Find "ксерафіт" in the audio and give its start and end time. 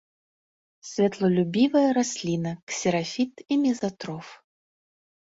2.71-3.33